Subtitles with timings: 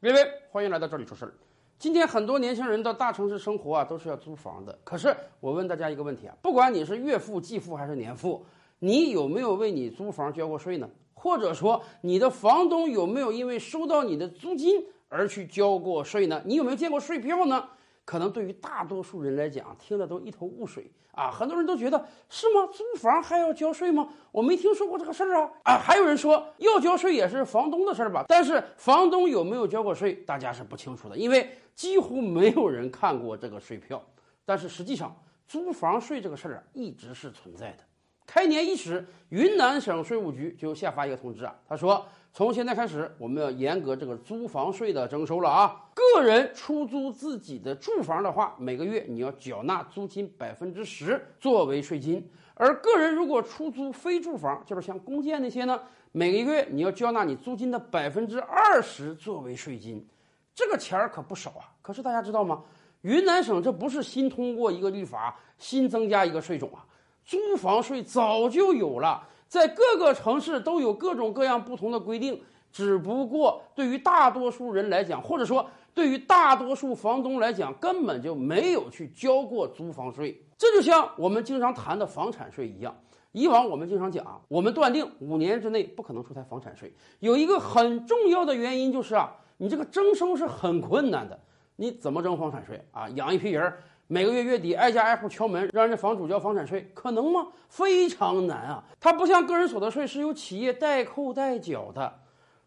[0.00, 1.34] 各位，欢迎来到这里说事儿。
[1.76, 4.78] 今天很多年轻人到大城市生活啊，都是要租房的。
[4.84, 8.46] 可是我问大家一个问题啊，不管你是月付、季付还是年付，
[8.78, 10.88] 你有没有为你租房交过税呢？
[11.14, 16.40] 或者说，你的房东有没有因为收到你的租金而去交过税呢？
[16.44, 17.68] 你有没有见过税票呢？
[18.08, 21.30] 可能对于大多数人来讲，听得都一头雾水啊！
[21.30, 22.66] 很多人都觉得是吗？
[22.72, 24.08] 租房还要交税吗？
[24.32, 25.50] 我没听说过这个事儿啊！
[25.64, 28.24] 啊，还有人说要交税也是房东的事儿吧？
[28.26, 34.02] 但是房东有没有交过税，大家是不清楚的，因为几乎没有人看过这个税票。
[34.46, 35.14] 但是实际上，
[35.46, 37.84] 租房税这个事儿啊，一直是存在的。
[38.24, 42.02] 开年伊始，云南省税务局就下发一个通知啊，他说。
[42.32, 45.84] 从现在开始，我们要严格这个租房税的征收了啊！
[45.92, 52.22] 个人出租自己的住房的话，每个月你要缴纳租金百分之十作为税金；
[52.54, 55.80] 而个人如果出租非住房，就是像公建那些呢，
[56.12, 60.06] 每个月你要缴纳你租金的百分之二十作为税金。
[60.54, 61.74] 这个钱儿可不少啊！
[61.82, 62.62] 可是大家知道吗？
[63.00, 66.86] 云南省这不是新通过一个立法，新增加一个税种啊，
[67.24, 69.26] 租房税早就有了。
[69.48, 80.40] 在各个城市都有各种各样不同的规定，只不过对于大多数人来讲，或者说对于大多数房东来讲，根本就没有去交过租房税。
[80.58, 82.94] 这就像我们经常谈的房产税一样。
[83.32, 91.38] 以往我们经常讲，我们断定五年之内不可能出台房产税，有一个很重要的原因就是啊，你这个征收是很困难的。
[91.76, 93.08] 你怎么征房产税啊？
[93.10, 93.72] 养一批人。
[94.10, 97.46] 每个月月底挨家挨户敲门，让人家房主交房产税，可能吗？
[97.68, 98.82] 非常难啊！
[98.98, 102.20] 它不像个人所得税是由企业代扣代缴的，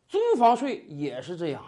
[0.07, 1.63] 租房税也是这样。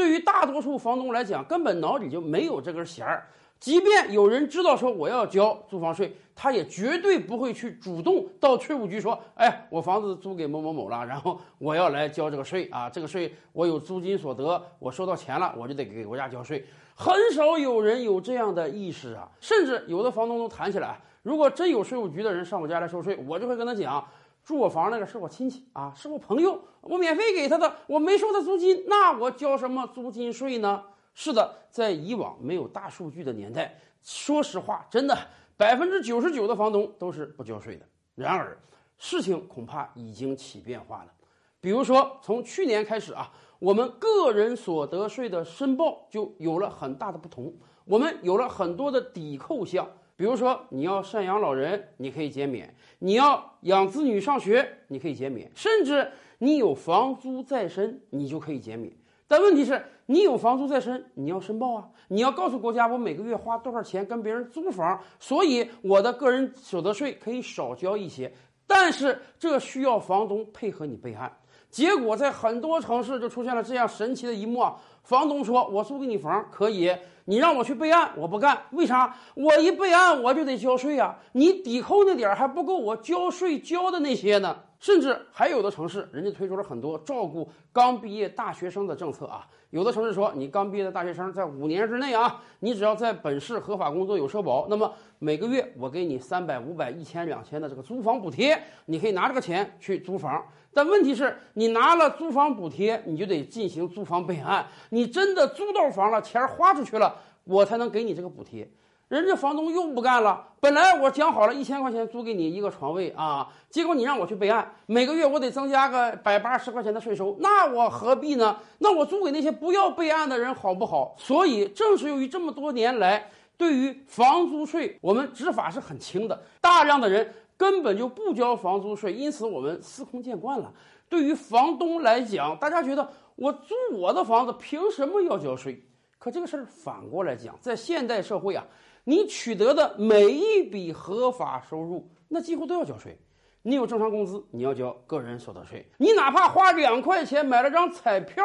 [0.00, 3.28] 对于大多数房东来讲，根本脑里就没有这根弦儿。
[3.58, 12.88] 即便有人知道说我要交租房税，他也绝对不会去主动到税务局说：“哎，我房子租给某某某了，然后我要来交这个税啊！
[12.88, 16.64] 这个税我有租金所得，我收到钱了，我就得给国家交税。”
[16.96, 24.02] 很少有人有这样的意识啊，甚至有的房东都谈起来，如果真有税务局的人上我家来收税，我就会跟他讲，
[24.44, 30.82] 住我房那个是我亲戚啊，是我朋友，我免费给他的，我没收他租金，那我交什么租金税呢？
[31.14, 35.16] 是的，在以往没有大数据的年代，说实话，真的
[35.56, 37.86] 百分之九十九的房东都是不交税的。
[38.14, 38.58] 然而，
[38.96, 41.12] 事情恐怕已经起变化了。
[41.60, 47.52] 比如说，从去年开始啊，我们个人所得税的申报就有了很大的不同，
[47.84, 49.86] 我们有了很多的抵扣项。
[50.20, 52.66] 比如说，你要赡养老人，你可以减免；
[52.98, 58.92] 你要养子女上学，你可以减免；甚至你有房租在身，你就可以减免。
[59.26, 61.88] 但问题是，你有房租在身，你要申报啊！
[62.08, 68.30] 你要告诉国家，我每个月花多少钱跟别人租房，所以我的个人所得税可以少交一些。
[68.66, 71.34] 但是这需要房东配合你备案。
[71.70, 74.74] 结果在很多城市就出现了这样神奇的一幕啊！
[75.02, 76.94] 房东说：“我租给你房可以，
[77.26, 78.62] 你让我去备案，我不干。
[78.72, 79.16] 为啥？
[79.34, 81.16] 我一备案我就得交税呀！
[81.32, 89.46] 你抵扣那点还不够我交税交的那些呢。”甚至还有的城市，人家推出了很多照顾刚毕业大学生的政策啊。
[89.68, 100.42] 有的城市说，你刚毕业的大学生在五年之内啊，你只要在本市合法工作有社保，那么每个月我给你三百、五百、一千、两千的这个租房补贴，你可以拿这个钱去租房。
[100.72, 104.66] 但问题是，你拿了租房补贴，你就得进行租房备案。
[104.88, 107.14] 你真的租到房了，钱花出去了，
[107.44, 108.68] 我才能给你这个补贴。
[109.10, 118.56] 人家房东又不干了，本来我讲好了一千块钱租给你一个床位啊，结果你让我去备案，每个月我得增加个百八十块钱的税收，那我何必呢？
[118.78, 121.16] 那我租给那些不要备案的人好不好？
[121.18, 130.72] 所以正是由于这么多年来，对于房租税我们执法是很轻的，大量的人根本就不交房租税，因此我们司空见惯了。
[131.08, 135.84] 对于房东来讲，大家觉得我租我的房子凭什么要交税？
[136.16, 138.64] 可这个事儿反过来讲，在现代社会啊。
[139.04, 143.18] 你取得的每一笔合法收入，那几乎都要交税。
[143.62, 145.86] 你有正常工资，你要交个人所得税。
[145.98, 148.42] 你哪怕花两块钱买了张彩票，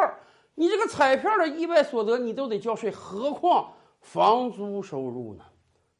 [0.55, 2.91] 你这个彩票的意外所得，你都得交税。
[2.91, 5.43] 何况房租收入呢？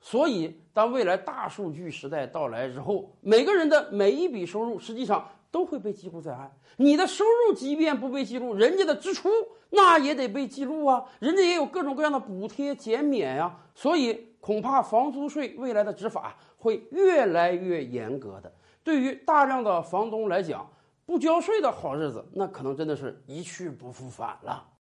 [0.02, 6.52] 所以，当未来大数据时代到来之后，每个人的每一笔收入，实际上都会被记录在案。
[6.76, 9.30] 你的收入即便不被记录，人家的支出
[9.70, 11.06] 那也得被记录啊。
[11.20, 13.56] 人家也有各种各样的补贴减免呀。
[13.74, 14.36] 所以。
[14.46, 18.54] 恐怕房租税未来的执法会越来越严格的。
[18.84, 20.70] 对于大量的房东来讲，
[21.04, 24.68] 不交税的好日子，那可能真的是一去不复返了。